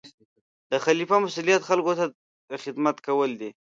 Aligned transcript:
د 0.71 0.73
خلیفه 0.85 1.15
مسؤلیت 1.25 1.61
خلکو 1.69 1.91
ته 1.99 2.05
خدمت 2.63 2.95
کول 3.07 3.29
دي. 3.39 3.49